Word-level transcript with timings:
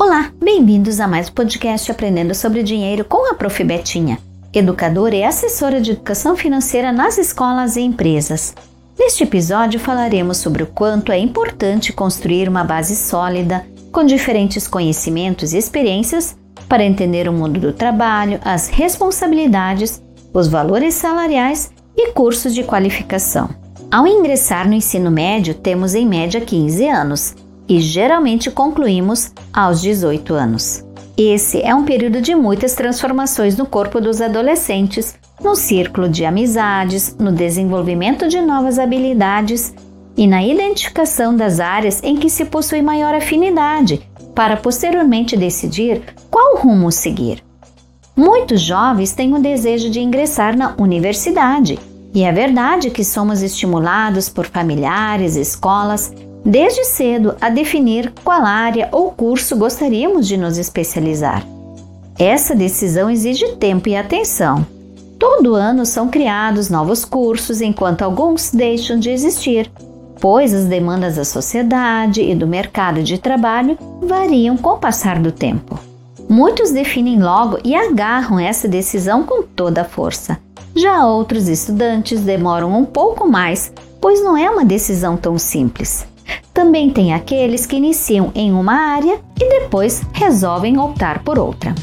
Olá, 0.00 0.32
bem-vindos 0.42 0.98
a 0.98 1.06
mais 1.06 1.28
um 1.28 1.32
podcast 1.32 1.90
Aprendendo 1.92 2.34
sobre 2.34 2.62
Dinheiro 2.62 3.04
com 3.04 3.30
a 3.30 3.34
Prof. 3.34 3.62
Betinha, 3.62 4.18
educadora 4.50 5.14
e 5.14 5.22
assessora 5.22 5.78
de 5.78 5.90
educação 5.90 6.34
financeira 6.34 6.90
nas 6.90 7.18
escolas 7.18 7.76
e 7.76 7.82
empresas. 7.82 8.54
Neste 8.98 9.24
episódio 9.24 9.78
falaremos 9.78 10.38
sobre 10.38 10.62
o 10.62 10.66
quanto 10.66 11.12
é 11.12 11.18
importante 11.18 11.92
construir 11.92 12.48
uma 12.48 12.64
base 12.64 12.96
sólida 12.96 13.66
com 13.92 14.02
diferentes 14.02 14.66
conhecimentos 14.66 15.52
e 15.52 15.58
experiências 15.58 16.34
para 16.66 16.82
entender 16.82 17.28
o 17.28 17.32
mundo 17.32 17.60
do 17.60 17.72
trabalho, 17.72 18.40
as 18.42 18.68
responsabilidades, 18.68 20.02
os 20.32 20.48
valores 20.48 20.94
salariais 20.94 21.70
e 21.94 22.12
cursos 22.12 22.54
de 22.54 22.64
qualificação. 22.64 23.50
Ao 23.90 24.06
ingressar 24.06 24.66
no 24.66 24.74
ensino 24.74 25.10
médio, 25.10 25.52
temos 25.52 25.94
em 25.94 26.06
média 26.06 26.40
15 26.40 26.88
anos 26.88 27.34
e 27.70 27.80
geralmente 27.80 28.50
concluímos 28.50 29.30
aos 29.52 29.80
18 29.80 30.34
anos. 30.34 30.84
Esse 31.16 31.62
é 31.62 31.72
um 31.72 31.84
período 31.84 32.20
de 32.20 32.34
muitas 32.34 32.74
transformações 32.74 33.56
no 33.56 33.64
corpo 33.64 34.00
dos 34.00 34.20
adolescentes, 34.20 35.14
no 35.40 35.54
círculo 35.54 36.08
de 36.08 36.24
amizades, 36.24 37.16
no 37.16 37.30
desenvolvimento 37.30 38.26
de 38.26 38.40
novas 38.40 38.76
habilidades 38.76 39.72
e 40.16 40.26
na 40.26 40.42
identificação 40.42 41.36
das 41.36 41.60
áreas 41.60 42.02
em 42.02 42.16
que 42.16 42.28
se 42.28 42.44
possui 42.44 42.82
maior 42.82 43.14
afinidade, 43.14 44.02
para 44.34 44.56
posteriormente 44.56 45.36
decidir 45.36 46.02
qual 46.28 46.56
rumo 46.56 46.90
seguir. 46.90 47.44
Muitos 48.16 48.60
jovens 48.60 49.12
têm 49.12 49.32
o 49.32 49.38
desejo 49.38 49.90
de 49.90 50.00
ingressar 50.00 50.56
na 50.56 50.74
universidade, 50.76 51.78
e 52.12 52.24
é 52.24 52.32
verdade 52.32 52.90
que 52.90 53.04
somos 53.04 53.42
estimulados 53.42 54.28
por 54.28 54.46
familiares, 54.46 55.36
escolas 55.36 56.12
desde 56.44 56.84
cedo 56.84 57.34
a 57.40 57.50
definir 57.50 58.12
qual 58.24 58.44
área 58.44 58.88
ou 58.92 59.10
curso 59.10 59.56
gostaríamos 59.56 60.26
de 60.26 60.36
nos 60.36 60.58
especializar. 60.58 61.46
Essa 62.18 62.54
decisão 62.54 63.10
exige 63.10 63.52
tempo 63.56 63.88
e 63.88 63.96
atenção. 63.96 64.66
Todo 65.18 65.54
ano 65.54 65.84
são 65.84 66.08
criados 66.08 66.70
novos 66.70 67.04
cursos, 67.04 67.60
enquanto 67.60 68.02
alguns 68.02 68.50
deixam 68.50 68.98
de 68.98 69.10
existir, 69.10 69.70
pois 70.20 70.54
as 70.54 70.64
demandas 70.64 71.16
da 71.16 71.24
sociedade 71.24 72.22
e 72.22 72.34
do 72.34 72.46
mercado 72.46 73.02
de 73.02 73.18
trabalho 73.18 73.76
variam 74.02 74.56
com 74.56 74.70
o 74.70 74.78
passar 74.78 75.18
do 75.18 75.32
tempo. 75.32 75.78
Muitos 76.28 76.70
definem 76.70 77.20
logo 77.20 77.58
e 77.64 77.74
agarram 77.74 78.38
essa 78.38 78.68
decisão 78.68 79.24
com 79.24 79.42
toda 79.42 79.80
a 79.82 79.84
força. 79.84 80.38
Já 80.76 81.04
outros 81.06 81.48
estudantes 81.48 82.20
demoram 82.20 82.72
um 82.72 82.84
pouco 82.84 83.28
mais, 83.28 83.72
pois 84.00 84.22
não 84.22 84.36
é 84.36 84.48
uma 84.48 84.64
decisão 84.64 85.16
tão 85.16 85.36
simples. 85.36 86.06
Também 86.60 86.90
tem 86.90 87.14
aqueles 87.14 87.64
que 87.64 87.76
iniciam 87.76 88.30
em 88.34 88.52
uma 88.52 88.74
área 88.74 89.18
e 89.40 89.48
depois 89.48 90.02
resolvem 90.12 90.78
optar 90.78 91.24
por 91.24 91.38
outra. 91.38 91.74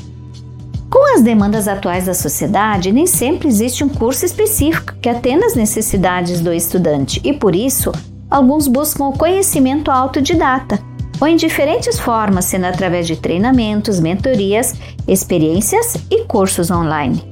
Com 0.88 1.16
as 1.16 1.24
demandas 1.24 1.68
atuais 1.68 2.06
da 2.06 2.14
sociedade, 2.14 2.92
nem 2.92 3.08
sempre 3.08 3.48
existe 3.48 3.84
um 3.84 3.90
curso 3.90 4.24
específico 4.24 4.94
que 5.02 5.10
atenda 5.10 5.48
às 5.48 5.56
necessidades 5.56 6.42
do 6.42 6.54
estudante 6.54 7.20
e, 7.24 7.34
por 7.34 7.56
isso, 7.56 7.92
alguns 8.30 8.68
buscam 8.68 9.06
o 9.06 9.18
conhecimento 9.18 9.90
autodidata, 9.90 10.80
ou 11.20 11.28
em 11.28 11.36
diferentes 11.36 12.00
formas, 12.00 12.46
sendo 12.46 12.66
através 12.66 13.08
de 13.08 13.16
treinamentos, 13.16 14.00
mentorias, 14.00 14.76
experiências 15.08 15.98
e 16.12 16.24
cursos 16.26 16.70
online. 16.70 17.24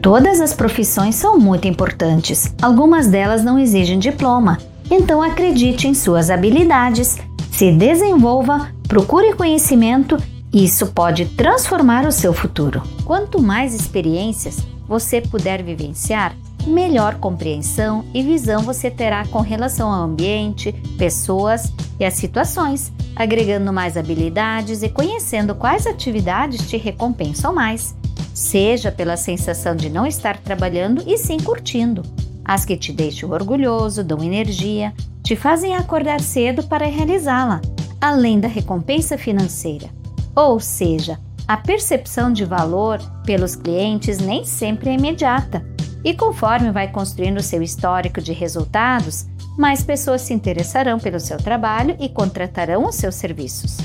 Todas 0.00 0.40
as 0.40 0.54
profissões 0.54 1.16
são 1.16 1.36
muito 1.40 1.66
importantes, 1.66 2.54
algumas 2.62 3.08
delas 3.08 3.42
não 3.42 3.58
exigem 3.58 3.98
diploma 3.98 4.58
então 4.94 5.22
acredite 5.22 5.88
em 5.88 5.94
suas 5.94 6.28
habilidades, 6.28 7.16
se 7.50 7.72
desenvolva, 7.72 8.70
procure 8.86 9.34
conhecimento 9.34 10.18
e 10.52 10.64
isso 10.64 10.88
pode 10.88 11.24
transformar 11.24 12.06
o 12.06 12.12
seu 12.12 12.34
futuro. 12.34 12.82
Quanto 13.02 13.40
mais 13.40 13.74
experiências 13.74 14.58
você 14.86 15.22
puder 15.22 15.62
vivenciar, 15.62 16.36
melhor 16.66 17.14
compreensão 17.14 18.04
e 18.12 18.22
visão 18.22 18.60
você 18.60 18.90
terá 18.90 19.26
com 19.26 19.40
relação 19.40 19.90
ao 19.90 20.02
ambiente, 20.02 20.72
pessoas 20.98 21.72
e 21.98 22.04
as 22.04 22.14
situações, 22.14 22.92
agregando 23.16 23.72
mais 23.72 23.96
habilidades 23.96 24.82
e 24.82 24.90
conhecendo 24.90 25.54
quais 25.54 25.86
atividades 25.86 26.68
te 26.68 26.76
recompensam 26.76 27.54
mais, 27.54 27.96
seja 28.34 28.92
pela 28.92 29.16
sensação 29.16 29.74
de 29.74 29.88
não 29.88 30.06
estar 30.06 30.36
trabalhando 30.36 31.02
e 31.06 31.16
sim 31.16 31.38
curtindo 31.38 32.02
as 32.44 32.64
que 32.64 32.76
te 32.76 32.92
deixam 32.92 33.30
orgulhoso, 33.30 34.02
dão 34.02 34.22
energia, 34.22 34.92
te 35.22 35.36
fazem 35.36 35.74
acordar 35.74 36.20
cedo 36.20 36.62
para 36.64 36.86
realizá-la, 36.86 37.60
além 38.00 38.40
da 38.40 38.48
recompensa 38.48 39.16
financeira. 39.16 39.88
Ou 40.34 40.58
seja, 40.58 41.18
a 41.46 41.56
percepção 41.56 42.32
de 42.32 42.44
valor 42.44 42.98
pelos 43.24 43.54
clientes 43.54 44.18
nem 44.18 44.44
sempre 44.44 44.90
é 44.90 44.94
imediata, 44.94 45.64
e 46.04 46.14
conforme 46.14 46.70
vai 46.72 46.90
construindo 46.90 47.42
seu 47.42 47.62
histórico 47.62 48.20
de 48.20 48.32
resultados, 48.32 49.26
mais 49.56 49.84
pessoas 49.84 50.22
se 50.22 50.34
interessarão 50.34 50.98
pelo 50.98 51.20
seu 51.20 51.36
trabalho 51.36 51.96
e 52.00 52.08
contratarão 52.08 52.86
os 52.86 52.96
seus 52.96 53.14
serviços. 53.14 53.78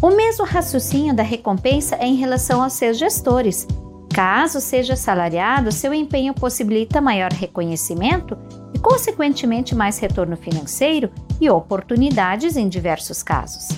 O 0.00 0.10
mesmo 0.10 0.44
raciocínio 0.44 1.14
da 1.14 1.22
recompensa 1.22 1.96
é 1.96 2.06
em 2.06 2.16
relação 2.16 2.62
aos 2.62 2.72
seus 2.72 2.98
gestores, 2.98 3.66
Caso 4.14 4.60
seja 4.60 4.94
salariado, 4.94 5.72
seu 5.72 5.92
empenho 5.92 6.32
possibilita 6.32 7.00
maior 7.00 7.32
reconhecimento 7.32 8.38
e, 8.72 8.78
consequentemente, 8.78 9.74
mais 9.74 9.98
retorno 9.98 10.36
financeiro 10.36 11.10
e 11.40 11.50
oportunidades 11.50 12.56
em 12.56 12.68
diversos 12.68 13.24
casos. 13.24 13.76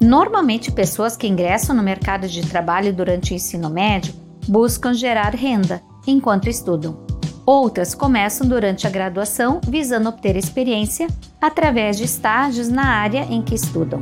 Normalmente, 0.00 0.70
pessoas 0.70 1.16
que 1.16 1.26
ingressam 1.26 1.74
no 1.74 1.82
mercado 1.82 2.28
de 2.28 2.46
trabalho 2.46 2.92
durante 2.92 3.32
o 3.32 3.34
ensino 3.34 3.68
médio 3.68 4.14
buscam 4.46 4.94
gerar 4.94 5.34
renda 5.34 5.82
enquanto 6.06 6.48
estudam. 6.48 7.04
Outras 7.44 7.92
começam 7.92 8.46
durante 8.46 8.86
a 8.86 8.90
graduação 8.90 9.60
visando 9.66 10.08
obter 10.08 10.36
experiência 10.36 11.08
através 11.40 11.96
de 11.96 12.04
estágios 12.04 12.68
na 12.68 12.84
área 12.84 13.26
em 13.28 13.42
que 13.42 13.56
estudam. 13.56 13.98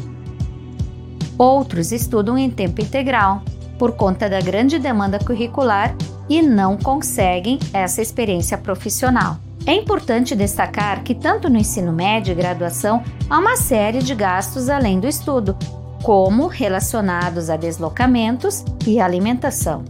Outros 1.39 1.91
estudam 1.91 2.37
em 2.37 2.51
tempo 2.51 2.83
integral, 2.83 3.43
por 3.79 3.93
conta 3.93 4.29
da 4.29 4.41
grande 4.41 4.79
demanda 4.79 5.19
curricular 5.19 5.95
e 6.29 6.41
não 6.43 6.77
conseguem 6.77 7.59
essa 7.73 8.01
experiência 8.01 8.57
profissional. 8.57 9.37
É 9.67 9.75
importante 9.75 10.35
destacar 10.35 11.03
que, 11.03 11.15
tanto 11.15 11.49
no 11.49 11.59
ensino 11.59 11.93
médio 11.93 12.33
e 12.33 12.35
graduação, 12.35 13.03
há 13.31 13.39
uma 13.39 13.57
série 13.57 14.01
de 14.01 14.15
gastos 14.15 14.69
além 14.69 15.01
do 15.01 15.09
estudo, 15.09 15.57
como 16.03 16.47
relacionados 16.47 17.49
a 17.49 17.57
deslocamentos 17.57 18.63
e 18.87 19.01
alimentação. 19.01 19.85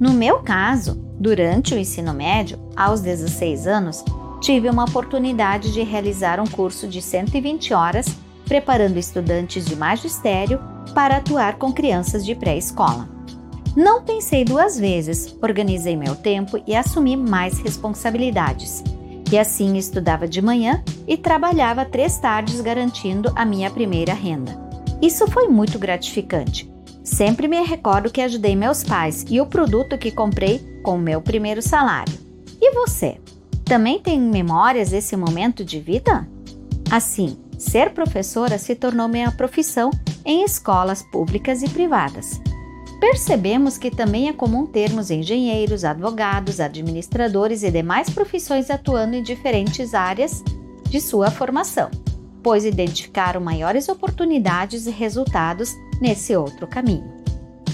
No 0.00 0.12
meu 0.12 0.40
caso, 0.40 1.00
durante 1.18 1.74
o 1.74 1.78
ensino 1.78 2.12
médio, 2.12 2.58
aos 2.76 3.00
16 3.00 3.68
anos, 3.68 4.04
tive 4.40 4.68
uma 4.68 4.84
oportunidade 4.84 5.72
de 5.72 5.82
realizar 5.82 6.40
um 6.40 6.46
curso 6.46 6.88
de 6.88 7.00
120 7.00 7.72
horas 7.72 8.06
preparando 8.50 8.98
estudantes 8.98 9.64
de 9.64 9.76
magistério 9.76 10.60
para 10.92 11.18
atuar 11.18 11.56
com 11.56 11.72
crianças 11.72 12.26
de 12.26 12.34
pré-escola. 12.34 13.19
Não 13.76 14.02
pensei 14.02 14.44
duas 14.44 14.78
vezes, 14.78 15.36
organizei 15.40 15.96
meu 15.96 16.16
tempo 16.16 16.60
e 16.66 16.74
assumi 16.74 17.16
mais 17.16 17.58
responsabilidades. 17.60 18.82
E 19.30 19.38
assim 19.38 19.76
estudava 19.76 20.26
de 20.26 20.42
manhã 20.42 20.82
e 21.06 21.16
trabalhava 21.16 21.84
três 21.84 22.18
tardes 22.18 22.60
garantindo 22.60 23.32
a 23.36 23.44
minha 23.44 23.70
primeira 23.70 24.12
renda. 24.12 24.58
Isso 25.00 25.26
foi 25.28 25.46
muito 25.46 25.78
gratificante. 25.78 26.70
Sempre 27.04 27.46
me 27.46 27.62
recordo 27.62 28.10
que 28.10 28.20
ajudei 28.20 28.56
meus 28.56 28.82
pais 28.82 29.24
e 29.30 29.40
o 29.40 29.46
produto 29.46 29.96
que 29.96 30.10
comprei 30.10 30.58
com 30.82 30.98
meu 30.98 31.20
primeiro 31.22 31.62
salário. 31.62 32.12
E 32.60 32.72
você? 32.72 33.18
Também 33.64 34.00
tem 34.00 34.20
memórias 34.20 34.90
desse 34.90 35.16
momento 35.16 35.64
de 35.64 35.78
vida? 35.80 36.28
Assim, 36.90 37.38
ser 37.56 37.90
professora 37.90 38.58
se 38.58 38.74
tornou 38.74 39.06
minha 39.06 39.30
profissão 39.30 39.90
em 40.24 40.44
escolas 40.44 41.02
públicas 41.02 41.62
e 41.62 41.68
privadas. 41.68 42.40
Percebemos 43.00 43.78
que 43.78 43.90
também 43.90 44.28
é 44.28 44.32
comum 44.32 44.66
termos 44.66 45.10
engenheiros, 45.10 45.84
advogados, 45.84 46.60
administradores 46.60 47.62
e 47.62 47.70
demais 47.70 48.10
profissões 48.10 48.68
atuando 48.68 49.16
em 49.16 49.22
diferentes 49.22 49.94
áreas 49.94 50.44
de 50.84 51.00
sua 51.00 51.30
formação, 51.30 51.90
pois 52.42 52.62
identificaram 52.66 53.40
maiores 53.40 53.88
oportunidades 53.88 54.86
e 54.86 54.90
resultados 54.90 55.74
nesse 55.98 56.36
outro 56.36 56.66
caminho. 56.66 57.10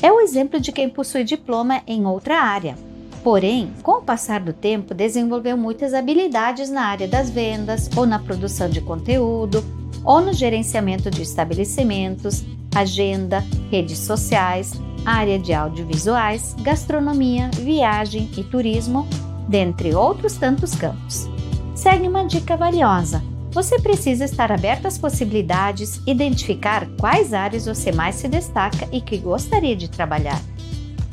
É 0.00 0.12
o 0.12 0.20
exemplo 0.20 0.60
de 0.60 0.70
quem 0.70 0.88
possui 0.88 1.24
diploma 1.24 1.82
em 1.88 2.06
outra 2.06 2.40
área, 2.40 2.76
porém, 3.24 3.72
com 3.82 3.92
o 3.92 4.02
passar 4.02 4.38
do 4.38 4.52
tempo, 4.52 4.94
desenvolveu 4.94 5.56
muitas 5.56 5.92
habilidades 5.92 6.70
na 6.70 6.82
área 6.82 7.08
das 7.08 7.30
vendas 7.30 7.90
ou 7.96 8.06
na 8.06 8.20
produção 8.20 8.68
de 8.68 8.80
conteúdo 8.80 9.64
ou 10.04 10.20
no 10.20 10.32
gerenciamento 10.32 11.10
de 11.10 11.22
estabelecimentos, 11.22 12.44
agenda, 12.72 13.42
redes 13.70 13.98
sociais, 13.98 14.72
área 15.06 15.38
de 15.38 15.54
audiovisuais, 15.54 16.54
gastronomia, 16.60 17.48
viagem 17.54 18.28
e 18.36 18.42
turismo, 18.42 19.06
dentre 19.48 19.94
outros 19.94 20.34
tantos 20.34 20.74
campos. 20.74 21.28
Segue 21.74 22.08
uma 22.08 22.24
dica 22.24 22.56
valiosa: 22.56 23.22
Você 23.52 23.78
precisa 23.78 24.24
estar 24.24 24.50
aberto 24.50 24.86
às 24.86 24.98
possibilidades, 24.98 26.00
identificar 26.04 26.86
quais 26.98 27.32
áreas 27.32 27.66
você 27.66 27.92
mais 27.92 28.16
se 28.16 28.26
destaca 28.26 28.88
e 28.90 29.00
que 29.00 29.16
gostaria 29.16 29.76
de 29.76 29.88
trabalhar. 29.88 30.42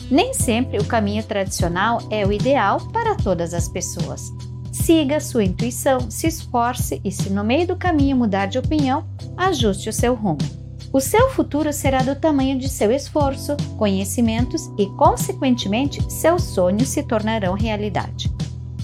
Nem 0.09 0.33
sempre 0.33 0.79
o 0.79 0.85
caminho 0.85 1.23
tradicional 1.23 1.99
é 2.09 2.25
o 2.25 2.31
ideal 2.31 2.79
para 2.91 3.15
todas 3.15 3.53
as 3.53 3.69
pessoas. 3.69 4.33
Siga 4.71 5.19
sua 5.19 5.43
intuição, 5.43 6.09
se 6.09 6.27
esforce 6.27 6.99
e, 7.05 7.11
se 7.11 7.29
no 7.29 7.43
meio 7.43 7.67
do 7.67 7.75
caminho 7.75 8.17
mudar 8.17 8.47
de 8.47 8.57
opinião, 8.57 9.05
ajuste 9.37 9.87
o 9.87 9.93
seu 9.93 10.13
rumo. 10.13 10.62
O 10.93 11.01
seu 11.01 11.31
futuro 11.31 11.73
será 11.73 12.03
do 12.03 12.15
tamanho 12.15 12.59
de 12.59 12.69
seu 12.69 12.91
esforço, 12.91 13.57
conhecimentos 13.79 14.71
e, 14.77 14.85
consequentemente, 14.91 15.99
seus 16.07 16.43
sonhos 16.43 16.89
se 16.89 17.01
tornarão 17.01 17.55
realidade. 17.55 18.31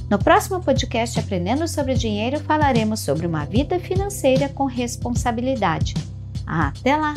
No 0.10 0.18
próximo 0.18 0.60
podcast 0.60 1.20
Aprendendo 1.20 1.68
sobre 1.68 1.94
Dinheiro, 1.94 2.40
falaremos 2.40 3.02
sobre 3.02 3.28
uma 3.28 3.46
vida 3.46 3.80
financeira 3.80 4.50
com 4.50 4.66
responsabilidade. 4.66 5.94
Até 6.48 6.98
lá! 6.98 7.14